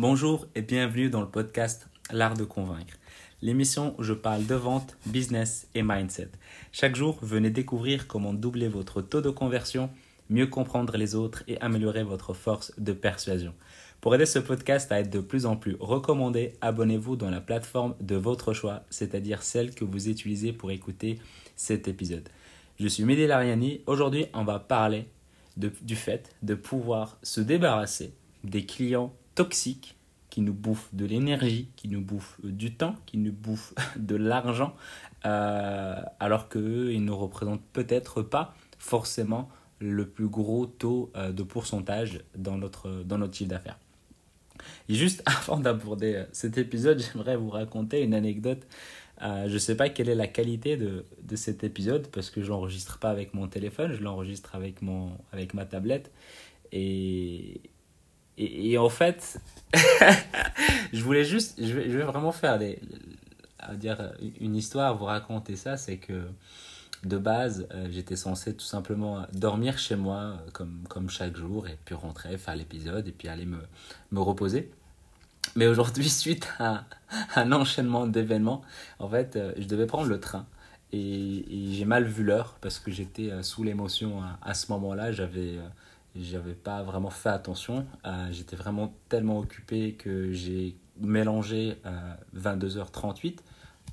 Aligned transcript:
Bonjour 0.00 0.46
et 0.54 0.62
bienvenue 0.62 1.10
dans 1.10 1.22
le 1.22 1.28
podcast 1.28 1.88
L'art 2.12 2.34
de 2.34 2.44
convaincre, 2.44 2.94
l'émission 3.42 3.96
où 3.98 4.04
je 4.04 4.12
parle 4.12 4.46
de 4.46 4.54
vente, 4.54 4.96
business 5.06 5.66
et 5.74 5.82
mindset. 5.82 6.30
Chaque 6.70 6.94
jour, 6.94 7.18
venez 7.20 7.50
découvrir 7.50 8.06
comment 8.06 8.32
doubler 8.32 8.68
votre 8.68 9.02
taux 9.02 9.22
de 9.22 9.30
conversion, 9.30 9.90
mieux 10.30 10.46
comprendre 10.46 10.96
les 10.96 11.16
autres 11.16 11.42
et 11.48 11.60
améliorer 11.60 12.04
votre 12.04 12.32
force 12.32 12.72
de 12.78 12.92
persuasion. 12.92 13.54
Pour 14.00 14.14
aider 14.14 14.24
ce 14.24 14.38
podcast 14.38 14.92
à 14.92 15.00
être 15.00 15.10
de 15.10 15.18
plus 15.18 15.46
en 15.46 15.56
plus 15.56 15.76
recommandé, 15.80 16.52
abonnez-vous 16.60 17.16
dans 17.16 17.30
la 17.30 17.40
plateforme 17.40 17.96
de 18.00 18.14
votre 18.14 18.52
choix, 18.52 18.84
c'est-à-dire 18.90 19.42
celle 19.42 19.74
que 19.74 19.84
vous 19.84 20.08
utilisez 20.08 20.52
pour 20.52 20.70
écouter 20.70 21.18
cet 21.56 21.88
épisode. 21.88 22.28
Je 22.78 22.86
suis 22.86 23.02
Mehdi 23.02 23.26
Lariani. 23.26 23.80
Aujourd'hui, 23.88 24.26
on 24.32 24.44
va 24.44 24.60
parler 24.60 25.08
du 25.56 25.96
fait 25.96 26.36
de 26.44 26.54
pouvoir 26.54 27.18
se 27.24 27.40
débarrasser 27.40 28.14
des 28.44 28.64
clients 28.64 29.12
toxiques 29.38 29.94
qui 30.30 30.40
nous 30.40 30.52
bouffent 30.52 30.92
de 30.92 31.04
l'énergie, 31.04 31.68
qui 31.76 31.86
nous 31.86 32.00
bouffent 32.00 32.40
du 32.42 32.74
temps, 32.74 32.96
qui 33.06 33.18
nous 33.18 33.30
bouffent 33.30 33.72
de 33.96 34.16
l'argent, 34.16 34.74
euh, 35.26 35.94
alors 36.18 36.48
qu'eux, 36.48 36.92
ils 36.92 37.04
ne 37.04 37.12
représentent 37.12 37.62
peut-être 37.72 38.22
pas 38.22 38.56
forcément 38.80 39.48
le 39.78 40.08
plus 40.08 40.26
gros 40.26 40.66
taux 40.66 41.12
euh, 41.14 41.30
de 41.30 41.44
pourcentage 41.44 42.24
dans 42.36 42.56
notre, 42.56 43.04
dans 43.04 43.18
notre 43.18 43.36
chiffre 43.36 43.50
d'affaires. 43.50 43.78
Juste 44.88 45.22
avant 45.26 45.60
d'aborder 45.60 46.16
euh, 46.16 46.24
cet 46.32 46.58
épisode, 46.58 47.00
j'aimerais 47.12 47.36
vous 47.36 47.50
raconter 47.50 48.02
une 48.02 48.14
anecdote. 48.14 48.66
je 49.20 49.52
ne 49.52 49.58
sais 49.58 49.76
pas 49.76 49.88
quelle 49.88 50.08
est 50.08 50.16
la 50.16 50.26
qualité 50.26 50.76
de, 50.76 51.04
de 51.22 51.36
cet 51.36 51.62
épisode 51.62 52.08
parce 52.08 52.30
que 52.30 52.42
je 52.42 52.48
l'enregistre 52.48 52.98
pas 52.98 53.10
avec 53.10 53.34
mon 53.34 53.46
téléphone, 53.46 53.92
je 53.92 54.02
l'enregistre 54.02 54.56
avec, 54.56 54.80
avec 55.32 55.54
ma 55.54 55.64
tablette. 55.64 56.10
Et, 56.72 57.60
et, 58.38 58.78
en 58.78 58.88
fait, 58.88 59.40
je 60.92 61.02
voulais 61.02 61.24
juste, 61.24 61.62
je 61.62 61.72
vais, 61.74 62.02
vraiment 62.04 62.32
faire 62.32 62.58
dire 63.74 64.12
une 64.40 64.56
histoire, 64.56 64.96
vous 64.96 65.06
raconter 65.06 65.56
ça, 65.56 65.76
c'est 65.76 65.96
que 65.96 66.22
de 67.04 67.18
base, 67.18 67.66
euh, 67.74 67.88
j'étais 67.90 68.16
censé 68.16 68.54
tout 68.54 68.64
simplement 68.64 69.24
dormir 69.32 69.78
chez 69.78 69.96
moi 69.96 70.16
euh, 70.16 70.36
comme, 70.52 70.84
comme 70.88 71.10
chaque 71.10 71.36
jour 71.36 71.68
et 71.68 71.78
puis 71.84 71.94
rentrer, 71.94 72.36
faire 72.38 72.56
l'épisode 72.56 73.06
et 73.06 73.12
puis 73.12 73.28
aller 73.28 73.46
me, 73.46 73.60
me 74.10 74.20
reposer. 74.20 74.70
Mais 75.54 75.66
aujourd'hui, 75.66 76.08
suite 76.08 76.48
à, 76.58 76.84
un 77.36 77.52
enchaînement 77.52 78.06
d'événements, 78.06 78.62
en 78.98 79.08
fait, 79.08 79.36
euh, 79.36 79.52
je 79.56 79.66
devais 79.66 79.86
prendre 79.86 80.08
le 80.08 80.20
train. 80.20 80.46
Et, 80.92 81.44
j'ai 81.72 81.84
mal 81.84 82.04
vu 82.04 82.24
l'heure 82.24 82.56
parce 82.60 82.78
que 82.78 82.90
j'étais 82.90 83.42
sous 83.42 83.62
l'émotion 83.62 84.22
à, 84.22 84.38
à, 84.42 84.54
ce 84.54 84.72
moment-là. 84.72 85.12
J'avais 85.12 85.58
j'avais 86.22 86.54
pas 86.54 86.82
vraiment 86.82 87.10
fait 87.10 87.28
attention. 87.28 87.86
Euh, 88.04 88.28
j'étais 88.30 88.56
vraiment 88.56 88.94
tellement 89.08 89.38
occupé 89.38 89.94
que 89.94 90.32
j'ai 90.32 90.76
mélangé 91.00 91.76
22h38, 92.36 93.38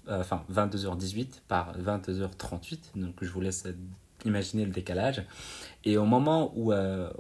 euh, 0.08 0.12
euh, 0.12 0.22
enfin 0.22 0.44
22h18 0.52 1.42
par 1.48 1.78
22h38. 1.78 2.80
Donc 2.95 3.16
je 3.22 3.30
vous 3.30 3.42
laisse 3.42 3.67
imaginer 4.26 4.66
le 4.66 4.72
décalage. 4.72 5.23
Et 5.84 5.98
au 5.98 6.06
moment 6.06 6.52
où, 6.56 6.73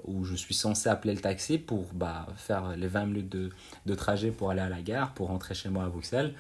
où 0.05 0.23
je 0.23 0.35
suis 0.35 0.55
censé 0.55 0.89
appeler 0.89 1.13
le 1.13 1.21
taxi 1.21 1.57
pour 1.59 1.85
bah, 1.93 2.25
faire 2.35 2.75
les 2.75 2.87
20 2.87 3.05
minutes 3.05 3.29
de, 3.29 3.49
de, 3.85 3.95
trajet 3.95 4.31
pour 4.31 4.49
aller 4.49 4.61
à 4.61 4.69
la 4.69 4.81
gare, 4.81 5.13
pour 5.13 5.27
rentrer 5.27 5.53
chez 5.53 5.69
moi 5.69 5.83
à 5.83 5.89
Bruxelles, 5.89 6.33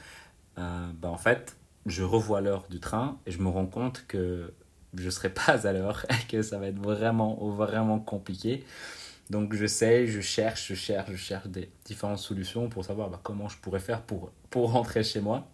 bah, 0.57 0.93
en 1.03 1.17
fait, 1.17 1.55
je 1.85 2.01
revois 2.01 2.41
l'heure 2.41 2.65
du 2.69 2.79
train 2.79 3.19
et 3.27 3.31
je 3.31 3.39
me 3.39 3.49
rends 3.49 3.67
compte 3.67 4.05
que 4.07 4.51
je 4.97 5.09
serai 5.09 5.29
pas 5.33 5.67
à 5.67 5.73
l'heure 5.73 6.05
et 6.09 6.27
que 6.27 6.41
ça 6.41 6.57
va 6.57 6.67
être 6.67 6.79
vraiment, 6.79 7.35
vraiment 7.49 7.99
compliqué. 7.99 8.63
Donc 9.29 9.53
je 9.55 9.65
sais, 9.65 10.05
je 10.07 10.21
cherche, 10.21 10.67
je 10.67 10.75
cherche, 10.75 11.11
je 11.11 11.15
cherche 11.15 11.47
des 11.47 11.69
différentes 11.83 12.19
solutions 12.19 12.69
pour 12.69 12.85
savoir 12.85 13.09
bah, 13.09 13.19
comment 13.23 13.49
je 13.49 13.57
pourrais 13.57 13.79
faire 13.79 14.01
pour, 14.01 14.31
pour 14.49 14.71
rentrer 14.71 15.03
chez 15.03 15.19
moi. 15.19 15.47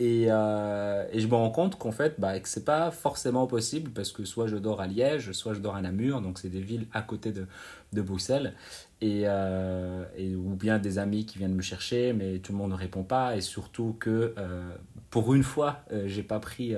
Et, 0.00 0.26
euh, 0.28 1.04
et 1.10 1.18
je 1.18 1.26
me 1.26 1.34
rends 1.34 1.50
compte 1.50 1.76
qu'en 1.76 1.90
fait, 1.90 2.14
bah, 2.18 2.38
que 2.38 2.48
c'est 2.48 2.64
pas 2.64 2.92
forcément 2.92 3.48
possible 3.48 3.90
parce 3.90 4.12
que 4.12 4.24
soit 4.24 4.46
je 4.46 4.54
dors 4.54 4.80
à 4.80 4.86
Liège, 4.86 5.32
soit 5.32 5.54
je 5.54 5.58
dors 5.58 5.74
à 5.74 5.82
Namur, 5.82 6.20
donc 6.20 6.38
c'est 6.38 6.48
des 6.48 6.60
villes 6.60 6.86
à 6.92 7.02
côté 7.02 7.32
de, 7.32 7.46
de 7.92 8.02
Bruxelles 8.02 8.54
et, 9.00 9.22
euh, 9.24 10.04
ou 10.36 10.54
bien 10.54 10.78
des 10.78 10.98
amis 10.98 11.26
qui 11.26 11.38
viennent 11.38 11.54
me 11.54 11.62
chercher, 11.62 12.12
mais 12.12 12.38
tout 12.38 12.52
le 12.52 12.58
monde 12.58 12.70
ne 12.70 12.76
répond 12.76 13.02
pas. 13.02 13.36
Et 13.36 13.40
surtout 13.40 13.96
que 13.98 14.34
euh, 14.38 14.70
pour 15.10 15.34
une 15.34 15.42
fois, 15.42 15.80
euh, 15.92 16.04
j'ai 16.06 16.22
pas 16.22 16.38
pris 16.38 16.74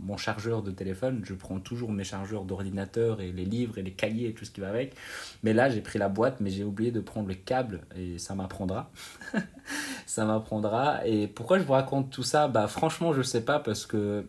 mon 0.00 0.16
chargeur 0.16 0.62
de 0.62 0.70
téléphone. 0.70 1.22
Je 1.24 1.34
prends 1.34 1.60
toujours 1.60 1.92
mes 1.92 2.04
chargeurs 2.04 2.44
d'ordinateur 2.44 3.20
et 3.20 3.32
les 3.32 3.44
livres 3.44 3.78
et 3.78 3.82
les 3.82 3.92
cahiers 3.92 4.28
et 4.28 4.34
tout 4.34 4.44
ce 4.44 4.50
qui 4.50 4.60
va 4.60 4.68
avec. 4.68 4.94
Mais 5.42 5.52
là, 5.52 5.70
j'ai 5.70 5.80
pris 5.80 5.98
la 5.98 6.08
boîte, 6.08 6.40
mais 6.40 6.50
j'ai 6.50 6.64
oublié 6.64 6.90
de 6.90 7.00
prendre 7.00 7.28
le 7.28 7.34
câble 7.34 7.82
et 7.96 8.18
ça 8.18 8.34
m'apprendra. 8.34 8.90
ça 10.06 10.24
m'apprendra. 10.24 11.06
Et 11.06 11.28
pourquoi 11.28 11.58
je 11.58 11.64
vous 11.64 11.72
raconte 11.72 12.10
tout 12.10 12.22
ça? 12.22 12.48
Bah 12.48 12.66
franchement, 12.66 13.12
je 13.12 13.22
sais 13.22 13.44
pas 13.44 13.60
parce 13.60 13.86
que 13.86 14.26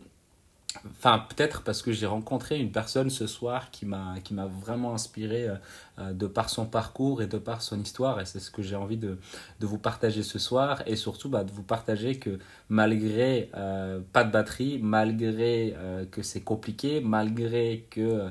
Enfin, 0.98 1.24
peut-être 1.28 1.62
parce 1.62 1.82
que 1.82 1.92
j'ai 1.92 2.06
rencontré 2.06 2.58
une 2.58 2.70
personne 2.70 3.10
ce 3.10 3.26
soir 3.26 3.70
qui 3.70 3.86
m'a 3.86 4.46
vraiment 4.62 4.94
inspiré 4.94 5.48
euh, 5.48 5.54
euh, 5.98 6.12
de 6.12 6.26
par 6.26 6.48
son 6.48 6.66
parcours 6.66 7.22
et 7.22 7.26
de 7.26 7.38
par 7.38 7.62
son 7.62 7.80
histoire 7.80 8.20
et 8.20 8.24
c'est 8.24 8.40
ce 8.40 8.50
que 8.50 8.62
j'ai 8.62 8.76
envie 8.76 8.96
de, 8.96 9.18
de, 9.60 9.66
vous 9.66 9.78
partager 9.78 10.22
ce 10.22 10.38
soir. 10.38 10.82
Et 10.86 10.96
surtout 10.96 11.28
bah, 11.28 11.44
de 11.44 11.50
vous 11.50 11.62
partager 11.62 12.16
que 12.16 12.38
malgré 12.68 13.50
euh, 13.56 14.00
pas 14.12 14.24
de 14.24 14.32
batterie, 14.32 14.78
malgré 14.82 15.74
que 16.10 16.22
c'est 16.22 16.40
compliqué, 16.40 17.00
malgré 17.00 17.86
que 17.90 18.30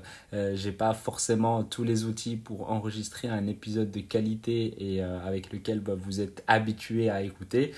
j'ai 0.53 0.71
pas 0.71 0.93
forcément 0.93 1.63
tous 1.63 1.83
les 1.83 2.05
outils 2.05 2.35
pour 2.35 2.71
enregistrer 2.71 3.27
un 3.27 3.47
épisode 3.47 3.91
de 3.91 3.99
qualité 3.99 4.93
et 4.95 5.01
avec 5.01 5.51
lequel 5.51 5.79
bah, 5.79 5.93
vous 5.95 6.21
êtes 6.21 6.43
habitué 6.47 7.09
à 7.09 7.21
écouter, 7.21 7.73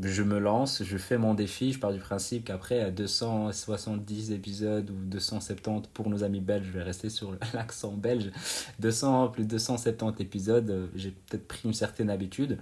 je 0.00 0.22
me 0.22 0.38
lance, 0.38 0.82
je 0.84 0.96
fais 0.96 1.18
mon 1.18 1.34
défi, 1.34 1.72
je 1.72 1.78
pars 1.78 1.92
du 1.92 1.98
principe 1.98 2.44
qu'après 2.44 2.92
270 2.92 4.30
épisodes 4.30 4.88
ou 4.90 4.94
270 4.94 5.88
pour 5.92 6.08
nos 6.08 6.22
amis 6.22 6.40
belges, 6.40 6.66
je 6.66 6.72
vais 6.72 6.84
rester 6.84 7.10
sur 7.10 7.32
l'accent 7.54 7.92
belge, 7.92 8.30
200 8.78 9.28
plus 9.28 9.44
270 9.44 10.22
épisodes, 10.22 10.70
euh, 10.70 10.86
j'ai 10.94 11.10
peut-être 11.10 11.48
pris 11.48 11.60
une 11.64 11.74
certaine 11.74 12.10
habitude. 12.10 12.58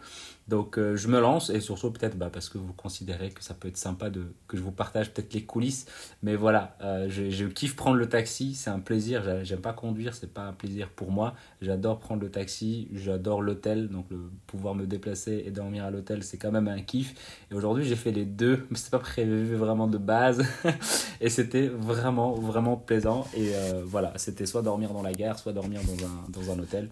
Donc 0.48 0.78
euh, 0.78 0.94
je 0.94 1.08
me 1.08 1.18
lance 1.18 1.50
et 1.50 1.60
surtout 1.60 1.90
peut-être 1.90 2.16
bah, 2.16 2.30
parce 2.32 2.48
que 2.48 2.56
vous 2.56 2.72
considérez 2.72 3.30
que 3.30 3.42
ça 3.42 3.52
peut 3.52 3.66
être 3.66 3.76
sympa 3.76 4.10
de, 4.10 4.26
que 4.46 4.56
je 4.56 4.62
vous 4.62 4.70
partage 4.70 5.12
peut-être 5.12 5.34
les 5.34 5.42
coulisses. 5.42 5.86
Mais 6.22 6.36
voilà, 6.36 6.76
euh, 6.82 7.08
je, 7.10 7.30
je, 7.30 7.46
kiffe 7.46 7.74
prendre 7.74 7.96
le 7.96 8.08
taxi, 8.08 8.54
c'est 8.54 8.70
un 8.70 8.78
plaisir. 8.78 9.44
J'aime 9.44 9.60
pas 9.60 9.72
conduire, 9.72 10.14
c'est 10.14 10.32
pas 10.32 10.44
un 10.44 10.52
plaisir 10.52 10.88
pour 10.90 11.10
moi. 11.10 11.34
J'adore 11.60 11.98
prendre 11.98 12.22
le 12.22 12.30
taxi, 12.30 12.88
j'adore 12.92 13.42
l'hôtel, 13.42 13.88
donc 13.88 14.06
le 14.10 14.30
pouvoir 14.46 14.76
me 14.76 14.86
déplacer 14.86 15.42
et 15.44 15.50
dormir 15.50 15.84
à 15.84 15.90
l'hôtel, 15.90 16.22
c'est 16.22 16.38
quand 16.38 16.52
même 16.52 16.68
un 16.68 16.80
kiff. 16.80 17.14
Et 17.50 17.54
aujourd'hui 17.54 17.84
j'ai 17.84 17.96
fait 17.96 18.12
les 18.12 18.24
deux, 18.24 18.66
mais 18.70 18.76
c'est 18.76 18.90
pas 18.90 18.98
prévu 18.98 19.54
vraiment 19.54 19.86
de 19.86 19.98
base. 19.98 20.44
et 21.20 21.30
c'était 21.30 21.68
vraiment 21.68 22.34
vraiment 22.34 22.76
plaisant. 22.76 23.26
Et 23.34 23.54
euh, 23.54 23.82
voilà, 23.84 24.12
c'était 24.16 24.46
soit 24.46 24.62
dormir 24.62 24.92
dans 24.92 25.02
la 25.02 25.12
gare, 25.12 25.38
soit 25.38 25.52
dormir 25.52 25.80
dans 25.82 26.06
un, 26.06 26.24
dans 26.28 26.52
un 26.52 26.58
hôtel 26.58 26.90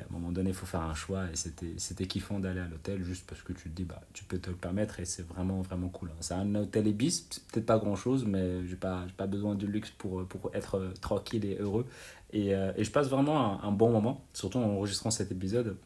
à 0.00 0.04
un 0.04 0.12
moment 0.12 0.32
donné, 0.32 0.50
il 0.50 0.54
faut 0.54 0.66
faire 0.66 0.82
un 0.82 0.94
choix 0.94 1.24
et 1.32 1.36
c'était, 1.36 1.74
c'était 1.76 2.06
kiffant 2.06 2.38
d'aller 2.38 2.60
à 2.60 2.66
l'hôtel 2.66 3.02
juste 3.04 3.26
parce 3.26 3.42
que 3.42 3.52
tu 3.52 3.64
te 3.64 3.74
dis, 3.74 3.84
bah, 3.84 4.00
tu 4.12 4.24
peux 4.24 4.38
te 4.38 4.50
le 4.50 4.56
permettre 4.56 5.00
et 5.00 5.04
c'est 5.04 5.26
vraiment, 5.26 5.60
vraiment 5.60 5.88
cool. 5.88 6.10
Hein. 6.10 6.16
C'est 6.20 6.34
un 6.34 6.54
hôtel 6.54 6.86
Ibis, 6.86 7.26
c'est 7.30 7.42
peut-être 7.44 7.66
pas 7.66 7.78
grand 7.78 7.96
chose, 7.96 8.24
mais 8.26 8.66
j'ai 8.66 8.76
pas, 8.76 9.04
pas 9.16 9.26
besoin 9.26 9.54
du 9.54 9.66
luxe 9.66 9.90
pour, 9.90 10.24
pour 10.26 10.50
être 10.54 10.76
euh, 10.76 10.92
tranquille 11.00 11.44
et 11.44 11.56
heureux. 11.58 11.86
Et, 12.32 12.54
euh, 12.54 12.72
et 12.76 12.84
je 12.84 12.90
passe 12.90 13.08
vraiment 13.08 13.62
un, 13.62 13.72
bon 13.72 13.90
moment, 13.90 14.24
surtout 14.32 14.58
en 14.58 14.62
enregistrant 14.62 15.10
cet 15.10 15.30
épisode. 15.30 15.76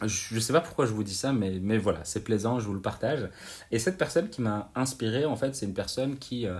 Je 0.00 0.34
ne 0.34 0.40
sais 0.40 0.52
pas 0.52 0.60
pourquoi 0.60 0.86
je 0.86 0.92
vous 0.92 1.04
dis 1.04 1.14
ça, 1.14 1.32
mais, 1.32 1.58
mais 1.60 1.78
voilà, 1.78 2.04
c'est 2.04 2.24
plaisant, 2.24 2.58
je 2.58 2.66
vous 2.66 2.74
le 2.74 2.80
partage. 2.80 3.28
Et 3.70 3.78
cette 3.78 3.98
personne 3.98 4.30
qui 4.30 4.40
m'a 4.42 4.70
inspiré, 4.74 5.24
en 5.26 5.36
fait, 5.36 5.54
c'est 5.54 5.66
une 5.66 5.74
personne 5.74 6.16
qui, 6.16 6.46
euh, 6.46 6.58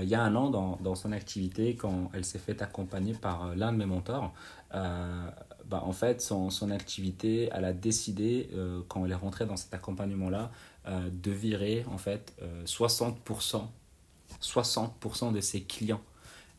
il 0.00 0.08
y 0.08 0.14
a 0.14 0.22
un 0.22 0.34
an, 0.34 0.48
dans, 0.48 0.78
dans, 0.80 0.94
son 0.94 1.12
activité, 1.12 1.74
quand 1.76 2.10
elle 2.14 2.24
s'est 2.24 2.38
fait 2.38 2.62
accompagner 2.62 3.12
par 3.14 3.54
l'un 3.56 3.72
de 3.72 3.78
mes 3.78 3.86
mentors, 3.86 4.32
bah, 5.68 5.82
en 5.84 5.92
fait, 5.92 6.22
son, 6.22 6.48
son, 6.48 6.70
activité, 6.70 7.50
elle 7.52 7.66
a 7.66 7.74
décidé, 7.74 8.48
euh, 8.54 8.80
quand 8.88 9.04
elle 9.04 9.12
est 9.12 9.14
rentrée 9.14 9.44
dans 9.44 9.56
cet 9.56 9.74
accompagnement-là, 9.74 10.50
euh, 10.86 11.10
de 11.12 11.30
virer 11.30 11.84
en 11.90 11.98
fait 11.98 12.34
60%, 12.64 13.56
euh, 13.56 13.60
60 14.40 15.34
de 15.34 15.40
ses 15.40 15.62
clients. 15.62 16.00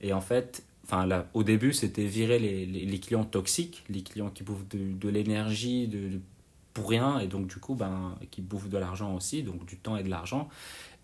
Et 0.02 0.14
en 0.14 0.22
fait, 0.22 0.64
enfin, 0.90 1.06
là, 1.06 1.28
au 1.34 1.44
début, 1.44 1.72
c'était 1.74 2.06
virer 2.06 2.40
les, 2.40 2.66
les, 2.66 3.00
clients 3.00 3.24
toxiques, 3.24 3.84
les 3.90 4.02
clients 4.02 4.32
qui 4.32 4.44
bouffent 4.44 4.68
de, 4.68 5.10
l'énergie, 5.10 5.88
de, 5.88 6.20
pour 6.74 6.90
rien, 6.90 7.20
et 7.20 7.28
donc 7.28 7.48
du 7.48 7.58
coup, 7.58 7.76
ben, 7.76 8.16
qui 8.32 8.42
bouffent 8.42 8.70
de 8.70 8.78
l'argent 8.78 9.16
aussi, 9.16 9.44
donc 9.44 9.66
du 9.66 9.78
temps 9.78 9.98
et 9.98 10.04
de 10.04 10.10
l'argent. 10.10 10.50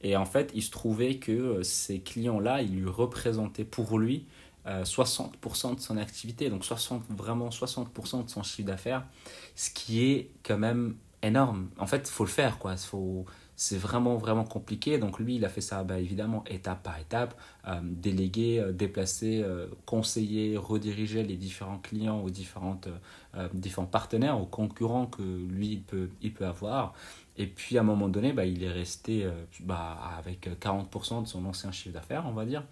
Et 0.01 0.17
en 0.17 0.25
fait, 0.25 0.51
il 0.55 0.63
se 0.63 0.71
trouvait 0.71 1.17
que 1.17 1.61
ces 1.61 1.99
clients-là, 1.99 2.63
ils 2.63 2.75
lui 2.75 2.89
représentaient 2.89 3.63
pour 3.63 3.99
lui 3.99 4.25
60% 4.65 5.71
euh, 5.71 5.75
de 5.75 5.79
son 5.79 5.97
activité, 5.97 6.49
donc 6.49 6.65
60, 6.65 7.03
vraiment 7.09 7.49
60% 7.49 8.25
de 8.25 8.29
son 8.29 8.41
chiffre 8.41 8.67
d'affaires, 8.67 9.05
ce 9.55 9.69
qui 9.69 10.03
est 10.03 10.31
quand 10.43 10.57
même 10.57 10.95
énorme. 11.21 11.69
En 11.77 11.85
fait, 11.85 12.07
il 12.09 12.11
faut 12.11 12.25
le 12.25 12.29
faire, 12.29 12.57
quoi. 12.57 12.75
C'est 13.55 13.77
vraiment, 13.77 14.17
vraiment 14.17 14.43
compliqué. 14.43 14.97
Donc 14.97 15.19
lui, 15.19 15.35
il 15.35 15.45
a 15.45 15.49
fait 15.49 15.61
ça 15.61 15.83
bah, 15.83 15.99
évidemment 15.99 16.43
étape 16.47 16.83
par 16.83 16.99
étape, 16.99 17.39
euh, 17.67 17.79
déléguer, 17.83 18.59
euh, 18.59 18.71
déplacer, 18.71 19.41
euh, 19.43 19.67
conseiller, 19.85 20.57
rediriger 20.57 21.23
les 21.23 21.37
différents 21.37 21.79
clients 21.79 22.21
aux 22.21 22.29
différentes, 22.29 22.87
différents 23.53 23.85
partenaires, 23.85 24.39
aux 24.39 24.45
concurrents 24.45 25.07
que 25.07 25.21
lui, 25.21 25.67
il 25.67 25.81
peut, 25.81 26.09
il 26.21 26.33
peut 26.33 26.45
avoir. 26.45 26.93
Et 27.37 27.47
puis 27.47 27.77
à 27.77 27.81
un 27.81 27.83
moment 27.83 28.07
donné, 28.07 28.31
bah, 28.31 28.45
il 28.45 28.63
est 28.63 28.71
resté 28.71 29.27
bah, 29.59 29.99
avec 30.17 30.47
40% 30.61 31.23
de 31.23 31.27
son 31.27 31.45
ancien 31.45 31.71
chiffre 31.73 31.93
d'affaires, 31.93 32.25
on 32.27 32.31
va 32.31 32.45
dire. 32.45 32.63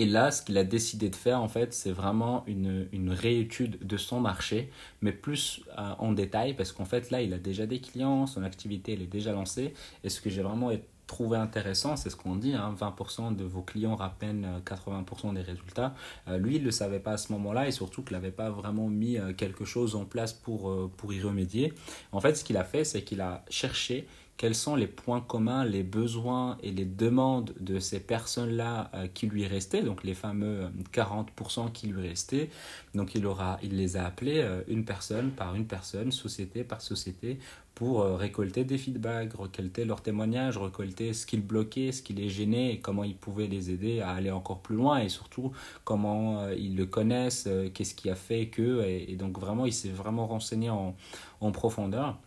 Et 0.00 0.06
là, 0.06 0.30
ce 0.30 0.42
qu'il 0.42 0.56
a 0.58 0.64
décidé 0.64 1.10
de 1.10 1.16
faire, 1.16 1.42
en 1.42 1.48
fait, 1.48 1.74
c'est 1.74 1.90
vraiment 1.90 2.44
une, 2.46 3.10
réétude 3.10 3.84
de 3.84 3.96
son 3.96 4.20
marché, 4.20 4.70
mais 5.02 5.10
plus 5.10 5.60
euh, 5.76 5.92
en 5.98 6.12
détail, 6.12 6.54
parce 6.54 6.70
qu'en 6.70 6.84
fait, 6.84 7.10
là, 7.10 7.20
il 7.20 7.34
a 7.34 7.38
déjà 7.38 7.66
des 7.66 7.80
clients, 7.80 8.26
son 8.26 8.44
activité, 8.44 8.92
elle 8.92 9.02
est 9.02 9.06
déjà 9.06 9.32
lancée. 9.32 9.74
Et 10.04 10.08
ce 10.08 10.20
que 10.20 10.30
j'ai 10.30 10.42
vraiment 10.42 10.70
trouvé 11.08 11.36
intéressant, 11.36 11.96
c'est 11.96 12.10
ce 12.10 12.16
qu'on 12.16 12.36
dit, 12.36 12.52
hein, 12.52 12.76
20% 12.78 13.34
de 13.34 13.42
vos 13.42 13.62
clients 13.62 13.96
rappellent 13.96 14.46
80% 14.64 15.34
des 15.34 15.40
résultats. 15.40 15.94
Euh, 16.28 16.38
lui, 16.38 16.56
il 16.56 16.60
ne 16.60 16.66
le 16.66 16.70
savait 16.70 17.00
pas 17.00 17.12
à 17.12 17.16
ce 17.16 17.32
moment-là, 17.32 17.66
et 17.66 17.72
surtout 17.72 18.04
qu'il 18.04 18.16
n'avait 18.16 18.30
pas 18.30 18.50
vraiment 18.50 18.88
mis 18.88 19.18
euh, 19.18 19.32
quelque 19.32 19.64
chose 19.64 19.96
en 19.96 20.04
place 20.04 20.32
pour 20.32 20.70
y 21.12 21.20
remédier. 21.20 21.72
En 22.12 22.20
fait, 22.20 22.36
ce 22.36 22.44
qu'il 22.44 22.56
a 22.56 22.64
fait, 22.64 22.84
c'est 22.84 23.02
qu'il 23.02 23.20
a 23.20 23.44
cherché 23.48 24.06
quels 24.38 24.54
sont 24.54 24.76
les 24.76 24.86
points 24.86 25.20
communs, 25.20 25.64
les 25.64 25.82
besoins 25.82 26.58
et 26.62 26.70
les 26.70 26.84
demandes 26.84 27.52
de 27.58 27.80
ces 27.80 27.98
personnes-là 27.98 28.90
euh, 28.94 29.08
qui 29.08 29.26
lui 29.26 29.46
restaient, 29.46 29.82
donc 29.82 30.04
les 30.04 30.14
fameux 30.14 30.68
40% 30.92 31.66
euh, 31.66 31.68
qui 31.70 31.88
lui 31.88 32.08
restaient. 32.08 32.48
Donc 32.94 33.16
il, 33.16 33.26
aura, 33.26 33.58
il 33.64 33.76
les 33.76 33.96
a 33.96 34.06
appelés 34.06 34.38
euh, 34.38 34.62
une 34.68 34.84
personne 34.84 35.32
par 35.32 35.56
une 35.56 35.66
personne, 35.66 36.12
société 36.12 36.62
par 36.62 36.80
société, 36.80 37.40
pour 37.74 38.04
récolter 38.04 38.64
des 38.64 38.76
feedbacks, 38.76 39.34
récolter 39.38 39.84
leurs 39.84 40.02
témoignages, 40.02 40.58
récolter 40.58 41.12
ce 41.12 41.24
qui 41.26 41.36
le 41.36 41.42
bloquait, 41.42 41.92
ce 41.92 42.02
qui 42.02 42.12
les 42.12 42.28
gênait 42.28 42.80
comment 42.82 43.04
il 43.04 43.14
pouvait 43.14 43.46
les 43.46 43.70
aider 43.70 44.00
à 44.00 44.10
aller 44.10 44.32
encore 44.32 44.58
plus 44.62 44.74
loin 44.74 44.98
et 44.98 45.08
surtout 45.08 45.52
comment 45.84 46.48
ils 46.48 46.74
le 46.74 46.86
connaissent, 46.86 47.48
qu'est-ce 47.74 47.94
qui 47.94 48.10
a 48.10 48.16
fait 48.16 48.48
que. 48.48 48.84
Et, 48.84 49.14
donc 49.14 49.38
vraiment, 49.38 49.64
il 49.64 49.72
s'est 49.72 49.90
vraiment 49.90 50.26
renseigné 50.26 50.70
en, 50.70 50.96
en 51.40 51.52
profondeur. 51.52 52.18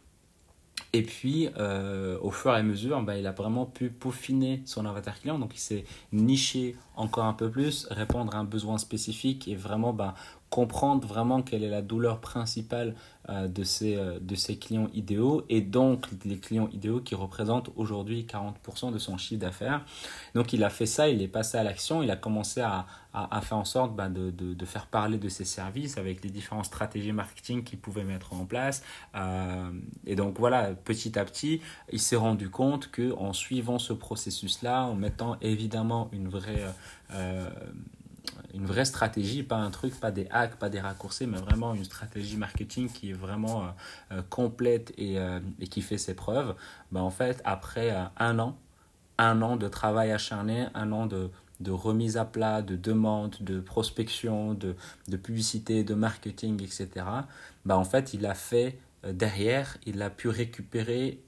Et 0.93 1.03
puis, 1.03 1.47
euh, 1.57 2.17
au 2.21 2.31
fur 2.31 2.53
et 2.53 2.57
à 2.57 2.63
mesure, 2.63 3.01
bah, 3.01 3.17
il 3.17 3.25
a 3.25 3.31
vraiment 3.31 3.65
pu 3.65 3.89
peaufiner 3.89 4.61
son 4.65 4.85
avatar 4.85 5.19
client. 5.19 5.39
Donc, 5.39 5.55
il 5.55 5.59
s'est 5.59 5.85
niché 6.11 6.75
encore 6.97 7.25
un 7.25 7.33
peu 7.33 7.49
plus, 7.49 7.87
répondre 7.89 8.35
à 8.35 8.39
un 8.39 8.43
besoin 8.43 8.77
spécifique 8.77 9.47
et 9.47 9.55
vraiment 9.55 9.93
bah, 9.93 10.15
comprendre 10.51 11.07
vraiment 11.07 11.41
quelle 11.41 11.63
est 11.63 11.69
la 11.69 11.81
douleur 11.81 12.19
principale 12.19 12.93
euh, 13.29 13.47
de, 13.47 13.63
ces, 13.63 13.95
euh, 13.95 14.19
de 14.19 14.35
ces 14.35 14.57
clients 14.57 14.89
idéaux 14.93 15.45
et 15.47 15.61
donc 15.61 16.07
les 16.25 16.39
clients 16.39 16.67
idéaux 16.73 16.99
qui 16.99 17.15
représentent 17.15 17.69
aujourd'hui 17.77 18.27
40% 18.29 18.91
de 18.91 18.99
son 18.99 19.17
chiffre 19.17 19.39
d'affaires. 19.39 19.85
Donc 20.35 20.51
il 20.51 20.65
a 20.65 20.69
fait 20.69 20.85
ça, 20.85 21.07
il 21.07 21.21
est 21.21 21.29
passé 21.29 21.57
à 21.57 21.63
l'action, 21.63 22.03
il 22.03 22.11
a 22.11 22.17
commencé 22.17 22.59
à, 22.59 22.85
à, 23.13 23.39
faire 23.39 23.59
en 23.59 23.63
sorte 23.63 23.95
bah, 23.95 24.09
de, 24.09 24.29
de, 24.29 24.53
de, 24.53 24.65
faire 24.65 24.87
parler 24.87 25.17
de 25.17 25.29
ses 25.29 25.45
services 25.45 25.97
avec 25.97 26.21
les 26.21 26.29
différentes 26.29 26.65
stratégies 26.65 27.13
marketing 27.13 27.63
qu'il 27.63 27.79
pouvait 27.79 28.03
mettre 28.03 28.33
en 28.33 28.43
place. 28.43 28.83
Euh, 29.15 29.71
et 30.05 30.17
donc 30.17 30.37
voilà, 30.37 30.73
petit 30.73 31.17
à 31.17 31.23
petit, 31.23 31.61
il 31.93 31.99
s'est 31.99 32.17
rendu 32.17 32.49
compte 32.49 32.91
que 32.91 33.13
en 33.13 33.31
suivant 33.31 33.79
ce 33.79 33.93
processus-là, 33.93 34.83
en 34.83 34.95
mettant 34.95 35.37
évidemment 35.39 36.09
une 36.11 36.27
vraie 36.27 36.65
une 38.53 38.65
vraie 38.65 38.85
stratégie, 38.85 39.43
pas 39.43 39.57
un 39.57 39.71
truc, 39.71 39.97
pas 39.99 40.11
des 40.11 40.27
hacks, 40.31 40.55
pas 40.55 40.69
des 40.69 40.79
raccourcis, 40.79 41.27
mais 41.27 41.37
vraiment 41.37 41.73
une 41.73 41.83
stratégie 41.83 42.37
marketing 42.37 42.89
qui 42.89 43.11
est 43.11 43.13
vraiment 43.13 43.63
euh, 43.63 43.67
euh, 44.13 44.21
complète 44.29 44.93
et, 44.97 45.19
euh, 45.19 45.39
et, 45.59 45.67
qui 45.67 45.81
fait 45.81 45.97
ses 45.97 46.13
preuves, 46.13 46.55
ben 46.91 47.01
en 47.01 47.09
fait, 47.09 47.41
après 47.45 47.95
un 48.17 48.39
an, 48.39 48.57
un 49.17 49.41
an 49.41 49.55
de 49.55 49.67
travail 49.67 50.11
acharné, 50.11 50.67
un 50.73 50.91
an 50.91 51.05
de, 51.05 51.29
de 51.59 51.71
remise 51.71 52.17
à 52.17 52.25
plat, 52.25 52.61
de 52.61 52.75
demande, 52.75 53.35
de 53.39 53.59
prospection, 53.59 54.53
de, 54.53 54.75
de 55.07 55.17
publicité, 55.17 55.83
de 55.83 55.93
marketing, 55.93 56.61
etc., 56.61 56.89
ben 57.65 57.75
en 57.75 57.85
fait, 57.85 58.13
il 58.13 58.25
a 58.25 58.33
fait 58.33 58.79
derrière, 59.03 59.77
il 59.85 60.01
a 60.01 60.09
pu 60.09 60.29
récupérer 60.29 61.19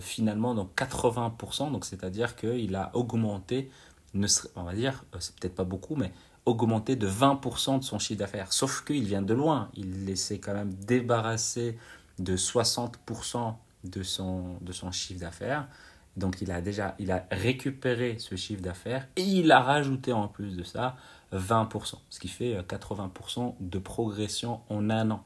finalement 0.00 0.54
donc 0.54 0.70
80%, 0.76 1.72
donc 1.72 1.84
c'est-à-dire 1.84 2.36
qu'il 2.36 2.76
a 2.76 2.90
augmenté, 2.94 3.70
on 4.14 4.62
va 4.62 4.74
dire, 4.74 5.04
c'est 5.18 5.34
peut-être 5.34 5.56
pas 5.56 5.64
beaucoup, 5.64 5.96
mais 5.96 6.12
augmenté 6.48 6.96
de 6.96 7.08
20% 7.08 7.78
de 7.78 7.84
son 7.84 7.98
chiffre 7.98 8.18
d'affaires. 8.18 8.52
Sauf 8.52 8.84
qu'il 8.84 9.04
vient 9.04 9.22
de 9.22 9.34
loin. 9.34 9.70
Il 9.74 10.16
s'est 10.16 10.38
quand 10.38 10.54
même 10.54 10.72
débarrassé 10.74 11.78
de 12.18 12.36
60% 12.36 13.54
de 13.84 14.02
son, 14.02 14.56
de 14.60 14.72
son 14.72 14.90
chiffre 14.90 15.20
d'affaires. 15.20 15.68
Donc 16.16 16.42
il 16.42 16.50
a 16.50 16.60
déjà 16.60 16.96
il 16.98 17.12
a 17.12 17.26
récupéré 17.30 18.16
ce 18.18 18.34
chiffre 18.34 18.60
d'affaires 18.60 19.06
et 19.14 19.22
il 19.22 19.52
a 19.52 19.60
rajouté 19.60 20.12
en 20.12 20.26
plus 20.26 20.56
de 20.56 20.64
ça 20.64 20.96
20%, 21.32 21.94
ce 22.10 22.18
qui 22.18 22.28
fait 22.28 22.60
80% 22.60 23.48
euh, 23.48 23.52
de 23.60 23.78
progression 23.78 24.60
en 24.68 24.90
un 24.90 25.10
an. 25.12 25.24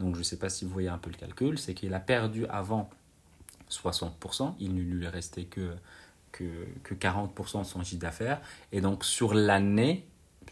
Donc 0.00 0.14
je 0.14 0.20
ne 0.20 0.24
sais 0.24 0.38
pas 0.38 0.48
si 0.48 0.64
vous 0.64 0.72
voyez 0.72 0.88
un 0.88 0.98
peu 0.98 1.10
le 1.10 1.16
calcul, 1.16 1.58
c'est 1.58 1.74
qu'il 1.74 1.94
a 1.94 2.00
perdu 2.00 2.46
avant 2.46 2.90
60%, 3.70 4.54
il 4.58 4.74
ne 4.74 4.80
lui 4.80 5.06
restait 5.06 5.44
que, 5.44 5.74
que, 6.32 6.44
que 6.82 6.94
40% 6.94 7.60
de 7.60 7.64
son 7.64 7.84
chiffre 7.84 8.00
d'affaires. 8.00 8.40
Et 8.72 8.80
donc 8.80 9.04
sur 9.04 9.34
l'année, 9.34 10.06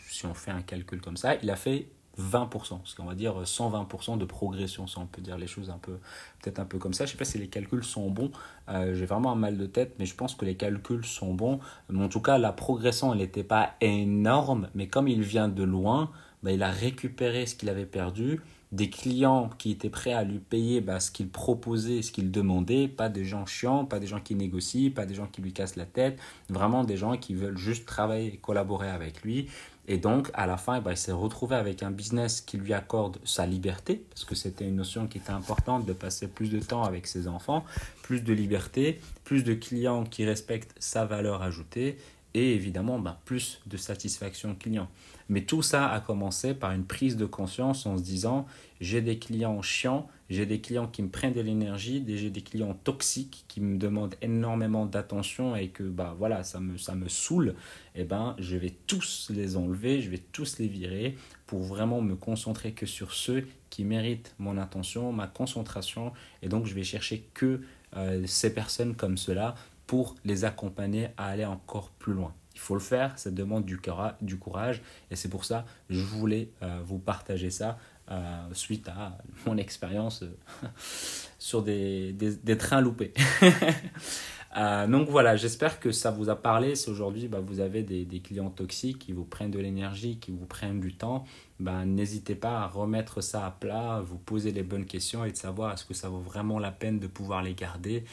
si 0.09 0.27
on 0.27 0.35
fait 0.35 0.51
un 0.51 0.63
calcul 0.63 1.01
comme 1.01 1.17
ça, 1.17 1.37
il 1.43 1.51
a 1.51 1.57
fait 1.57 1.89
20%, 2.21 2.81
ce 2.85 2.95
qu'on 2.95 3.05
va 3.05 3.15
dire 3.15 3.43
120% 3.43 4.19
de 4.19 4.25
progression, 4.25 4.87
si 4.87 4.99
on 4.99 5.07
peut 5.07 5.23
dire 5.23 5.39
les 5.39 5.47
choses 5.47 5.71
un 5.71 5.79
peu, 5.79 5.99
peut-être 6.43 6.59
un 6.59 6.65
peu 6.65 6.79
comme 6.79 6.93
ça. 6.93 7.07
Je 7.07 7.13
sais 7.13 7.17
pas 7.17 7.25
si 7.25 7.39
les 7.39 7.49
calculs 7.49 7.85
sont 7.85 8.11
bons, 8.11 8.31
euh, 8.69 8.95
j'ai 8.95 9.07
vraiment 9.07 9.33
un 9.33 9.37
mal 9.37 9.57
de 9.57 9.67
tête, 9.67 9.95
mais 9.99 10.07
je 10.07 10.15
pense 10.15 10.35
que 10.35 10.45
les 10.45 10.57
calculs 10.57 11.05
sont 11.05 11.35
bons. 11.35 11.61
Mais 11.89 12.03
en 12.03 12.09
tout 12.09 12.21
cas, 12.21 12.39
la 12.39 12.53
progression, 12.53 13.13
elle 13.13 13.21
n'était 13.21 13.45
pas 13.45 13.75
énorme, 13.81 14.69
mais 14.75 14.89
comme 14.89 15.09
il 15.09 15.23
vient 15.23 15.49
de 15.49 15.63
loin, 15.63 16.11
bah, 16.43 16.53
il 16.53 16.63
a 16.63 16.71
récupéré 16.71 17.47
ce 17.47 17.55
qu'il 17.55 17.69
avait 17.69 17.87
perdu, 17.87 18.41
des 18.73 18.89
clients 18.89 19.51
qui 19.59 19.73
étaient 19.73 19.91
prêts 19.91 20.13
à 20.13 20.23
lui 20.23 20.39
payer 20.39 20.81
bah, 20.81 21.01
ce 21.01 21.11
qu'il 21.11 21.29
proposait, 21.29 22.03
ce 22.03 22.13
qu'il 22.13 22.31
demandait, 22.31 22.87
pas 22.87 23.09
des 23.09 23.25
gens 23.25 23.45
chiants, 23.45 23.85
pas 23.85 23.99
des 23.99 24.07
gens 24.07 24.21
qui 24.21 24.35
négocient, 24.37 24.91
pas 24.91 25.07
des 25.07 25.15
gens 25.15 25.27
qui 25.27 25.43
lui 25.43 25.53
cassent 25.53 25.77
la 25.77 25.87
tête, 25.87 26.19
vraiment 26.49 26.85
des 26.85 26.97
gens 26.97 27.17
qui 27.17 27.35
veulent 27.35 27.59
juste 27.59 27.87
travailler 27.87 28.35
et 28.35 28.37
collaborer 28.37 28.89
avec 28.89 29.23
lui. 29.23 29.49
Et 29.89 29.99
donc, 29.99 30.31
à 30.35 30.47
la 30.47 30.57
fin, 30.57 30.77
eh 30.77 30.81
ben, 30.81 30.93
il 30.93 30.97
s'est 30.97 31.11
retrouvé 31.11 31.57
avec 31.57 31.83
un 31.83 31.91
business 31.91 32.41
qui 32.41 32.59
lui 32.59 32.73
accorde 32.73 33.19
sa 33.25 33.45
liberté, 33.45 34.05
parce 34.11 34.25
que 34.25 34.37
c'était 34.37 34.69
une 34.69 34.77
notion 34.77 35.09
qui 35.09 35.19
était 35.19 35.33
importante 35.33 35.85
de 35.85 35.93
passer 35.93 36.29
plus 36.29 36.49
de 36.49 36.61
temps 36.61 36.85
avec 36.85 37.09
ses 37.09 37.27
enfants, 37.27 37.65
plus 38.03 38.21
de 38.23 38.33
liberté, 38.33 39.01
plus 39.25 39.43
de 39.43 39.55
clients 39.55 40.05
qui 40.05 40.25
respectent 40.25 40.77
sa 40.79 41.07
valeur 41.07 41.43
ajoutée, 41.43 41.99
et 42.35 42.55
évidemment, 42.55 43.01
ben, 43.01 43.17
plus 43.25 43.61
de 43.67 43.77
satisfaction 43.77 44.55
client. 44.55 44.89
Mais 45.31 45.43
tout 45.43 45.63
ça 45.63 45.89
a 45.89 46.01
commencé 46.01 46.55
par 46.55 46.73
une 46.73 46.85
prise 46.85 47.17
de 47.17 47.25
conscience 47.25 47.87
en 47.87 47.97
se 47.97 48.03
disant, 48.03 48.47
j'ai 48.81 49.01
des 49.01 49.21
clients 49.21 49.63
chiants, 49.63 50.09
j'ai 50.29 50.45
des 50.45 50.61
clients 50.61 50.89
qui 50.89 51.05
me 51.05 51.09
prennent 51.09 51.35
de 51.35 51.41
l'énergie, 51.41 52.05
j'ai 52.09 52.31
des 52.31 52.41
clients 52.41 52.75
toxiques 52.75 53.45
qui 53.47 53.61
me 53.61 53.79
demandent 53.79 54.17
énormément 54.23 54.87
d'attention 54.87 55.55
et 55.55 55.69
que 55.69 55.85
bah 55.85 56.17
voilà, 56.19 56.43
ça 56.43 56.59
me 56.59 57.09
saoule. 57.09 57.55
Et 57.95 58.01
eh 58.01 58.05
ben, 58.05 58.35
je 58.41 58.57
vais 58.57 58.75
tous 58.89 59.31
les 59.31 59.57
enlever, 59.57 60.03
je 60.03 60.11
vais 60.11 60.19
tous 60.19 60.59
les 60.59 60.67
virer 60.67 61.17
pour 61.47 61.61
vraiment 61.61 62.03
me 62.03 62.17
concentrer 62.17 62.73
que 62.73 62.87
sur 62.87 63.13
ceux 63.13 63.47
qui 63.71 63.85
méritent 63.85 64.35
mon 64.41 64.59
attention, 64.59 65.13
ma 65.13 65.29
concentration 65.29 66.13
et 66.43 66.49
donc 66.49 66.67
je 66.67 66.75
vais 66.75 66.83
chercher 66.83 67.29
que 67.35 67.61
euh, 67.97 68.27
ces 68.27 68.53
personnes 68.53 68.97
comme 68.97 69.17
cela 69.17 69.55
pour 69.87 70.17
les 70.25 70.45
accompagner 70.45 71.11
à 71.17 71.27
aller 71.27 71.45
encore 71.45 71.91
plus 72.01 72.15
loin. 72.15 72.35
Il 72.55 72.61
faut 72.61 72.75
le 72.75 72.81
faire, 72.81 73.19
ça 73.19 73.31
demande 73.31 73.65
du, 73.65 73.79
courage 73.79 74.83
et 75.11 75.17
c'est 75.17 75.29
pour 75.29 75.45
ça 75.45 75.65
que 75.89 75.95
je 75.95 76.01
voulais 76.01 76.51
euh, 76.63 76.81
vous 76.85 76.99
partager 76.99 77.51
ça 77.51 77.79
euh, 78.11 78.43
suite 78.53 78.89
à 78.89 79.19
mon 79.47 79.57
expérience 79.57 80.23
euh, 80.23 80.67
sur 81.39 81.63
des, 81.63 82.13
des, 82.13 82.59
trains 82.59 82.81
loupés. 82.81 83.15
Euh, 84.57 84.87
donc 84.89 85.09
voilà, 85.09 85.37
j'espère 85.37 85.79
que 85.79 85.93
ça 85.93 86.11
vous 86.11 86.29
a 86.29 86.37
parlé. 86.37 86.75
Si 86.75 86.91
aujourd'hui 86.91 87.29
bah, 87.29 87.41
vous 87.41 87.61
avez 87.61 87.83
des, 87.83 88.21
clients 88.21 88.51
toxiques 88.51 88.99
qui 88.99 89.13
vous 89.13 89.25
prennent 89.25 89.51
de 89.51 89.61
l'énergie, 89.61 90.19
qui 90.19 90.33
vous 90.33 90.47
prennent 90.47 90.81
du 90.81 90.95
temps, 90.95 91.25
bah, 91.61 91.85
n'hésitez 91.85 92.35
pas 92.35 92.61
à 92.61 92.67
remettre 92.67 93.21
ça 93.21 93.47
à 93.47 93.51
plat, 93.51 94.01
vous 94.05 94.19
poser 94.19 94.51
les 94.51 94.63
bonnes 94.63 94.87
questions 94.87 95.25
et 95.25 95.31
de 95.31 95.37
savoir 95.37 95.75
est-ce 95.75 95.85
que 95.85 95.95
ça 95.95 96.09
vaut 96.09 96.21
vraiment 96.21 96.59
la 96.59 96.73
peine 96.73 96.99
de 96.99 97.07
pouvoir 97.07 97.43
les 97.43 97.55
garder, 97.55 98.05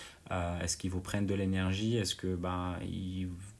est-ce 0.61 0.77
qu'ils 0.77 0.91
vous 0.91 0.99
prennent 0.99 1.25
de 1.25 1.33
l'énergie, 1.33 1.97
est-ce 1.97 2.13
que 2.13 2.35
bah, 2.35 2.77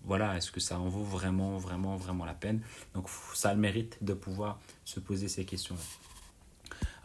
voilà, 0.04 0.38
est-ce 0.38 0.52
que 0.52 0.60
ça 0.60 0.80
en 0.80 0.90
vaut 0.90 1.04
vraiment, 1.04 1.58
vraiment, 1.58 1.96
vraiment 1.96 2.26
la 2.26 2.34
peine? 2.34 2.62
Donc 2.94 3.08
ça 3.34 3.50
a 3.50 3.54
le 3.54 3.60
mérite 3.60 3.98
de 4.02 4.14
pouvoir 4.14 4.60
se 4.84 5.00
poser 5.00 5.28
ces 5.28 5.46
questions-là. 5.46 6.17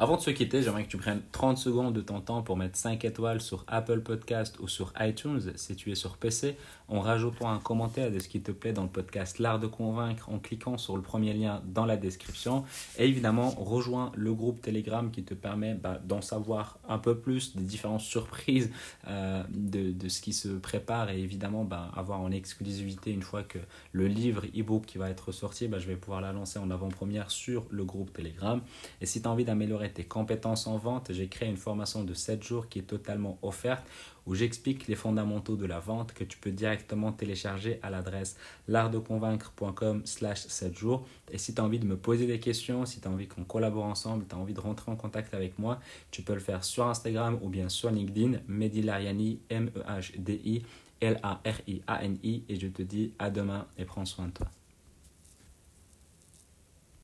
Avant 0.02 0.16
de 0.16 0.21
se 0.21 0.30
quitter, 0.30 0.64
j'aimerais 0.64 0.82
que 0.82 0.88
tu 0.88 0.97
prennes 0.97 1.23
30 1.30 1.56
secondes 1.56 1.94
de 1.94 2.00
ton 2.00 2.21
temps 2.21 2.42
pour 2.42 2.56
mettre 2.56 2.76
5 2.76 3.04
étoiles 3.04 3.40
sur 3.40 3.62
Apple 3.68 4.00
Podcast 4.00 4.59
ou 4.59 4.66
sur 4.66 4.92
iTunes 4.99 5.52
si 5.54 5.76
tu 5.76 5.92
es 5.92 5.94
sur 5.94 6.16
PC, 6.16 6.56
en 6.88 6.99
rajoutant 6.99 7.49
un 7.49 7.61
commentaire 7.61 8.11
de 8.11 8.18
ce 8.18 8.28
qui 8.28 8.40
te 8.40 8.50
plaît 8.50 8.73
dans 8.73 8.82
le 8.82 8.88
podcast 8.88 9.38
L'Art 9.38 9.61
de 9.61 9.68
Convaincre 9.68 10.28
en 10.28 10.40
cliquant 10.40 10.76
sur 10.76 10.97
le 10.97 11.02
premier 11.02 11.35
lien 11.35 11.62
dans 11.66 11.87
la 11.87 11.97
description. 11.97 12.64
Et 12.99 13.06
évidemment, 13.06 13.50
rejoins 13.50 14.11
le 14.16 14.35
groupe 14.35 14.61
Telegram 14.61 15.09
qui 15.09 15.23
te 15.23 15.35
permet 15.35 15.75
bah, 15.75 16.00
d'en 16.04 16.21
savoir 16.21 16.80
un 16.88 16.99
peu 16.99 17.16
plus 17.16 17.54
des 17.54 17.62
différentes 17.62 18.00
surprises 18.00 18.73
euh, 19.06 19.44
de, 19.50 20.09
ce 20.09 20.21
qui 20.21 20.32
se 20.32 20.49
prépare 20.49 21.11
et 21.11 21.21
évidemment 21.21 21.62
bah, 21.62 21.92
avoir 21.94 22.21
en 22.21 22.32
exclusivité 22.32 23.12
une 23.12 23.23
fois 23.23 23.44
que 23.44 23.59
le 23.92 24.09
livre 24.09 24.47
e-book 24.47 24.85
qui 24.85 24.99
va 24.99 25.11
être 25.11 25.30
sorti, 25.30 25.68
bah, 25.68 25.78
je 25.78 25.87
vais 25.87 25.94
pouvoir 25.94 26.21
la 26.21 26.32
lancer 26.32 26.59
en 26.59 26.73
avant-première 26.73 27.30
sur 27.30 27.66
le 27.71 27.85
groupe 27.85 28.12
Telegram. 28.12 28.61
Et 29.00 29.06
si 29.06 29.23
tu 29.23 29.28
as 29.28 29.30
envie 29.30 29.44
d'améliorer 29.44 29.91
tes 29.92 30.04
compétences 30.04 30.66
en 30.66 30.76
vente, 30.78 31.12
j'ai 31.12 31.28
créé 31.28 31.49
une 31.49 31.56
formation 31.56 32.04
de 32.04 32.14
7 32.14 32.42
jours 32.42 32.68
qui 32.68 32.78
est 32.78 32.82
totalement 32.82 33.38
offerte 33.42 33.84
où 34.26 34.34
j'explique 34.34 34.87
les 34.87 34.94
fondamentaux 34.94 35.56
de 35.56 35.66
la 35.66 35.80
vente 35.80 36.12
que 36.12 36.25
tu 36.25 36.38
peux 36.38 36.52
directement 36.52 37.12
télécharger 37.12 37.78
à 37.82 37.90
l'adresse 37.90 38.37
l'artdeconvaincre.com 38.68 40.02
slash 40.04 40.46
7 40.46 40.76
jours. 40.76 41.06
Et 41.30 41.38
si 41.38 41.54
tu 41.54 41.61
as 41.61 41.64
envie 41.64 41.78
de 41.78 41.87
me 41.87 41.96
poser 41.96 42.26
des 42.26 42.38
questions, 42.38 42.87
si 42.87 43.00
tu 43.00 43.08
as 43.08 43.11
envie 43.11 43.26
qu'on 43.26 43.44
collabore 43.44 43.84
ensemble, 43.84 44.25
tu 44.28 44.34
as 44.34 44.38
envie 44.38 44.54
de 44.54 44.61
rentrer 44.61 44.90
en 44.90 44.96
contact 44.96 45.34
avec 45.34 45.58
moi, 45.58 45.80
tu 46.11 46.22
peux 46.22 46.34
le 46.34 46.40
faire 46.40 46.64
sur 46.64 46.87
Instagram 46.87 47.38
ou 47.42 47.49
bien 47.49 47.68
sur 47.68 47.90
LinkedIn, 47.90 48.40
Mehdi 48.46 48.82
Lariani, 48.82 49.40
M-E-H-D-I, 49.50 50.62
L-A-R-I-A-N-I. 51.00 52.44
Et 52.49 52.56
je 52.56 52.68
te 52.68 52.82
dis 52.82 53.12
à 53.18 53.30
demain 53.30 53.66
et 53.76 53.84
prends 53.84 54.04
soin 54.04 54.26
de 54.26 54.32
toi. 54.32 54.62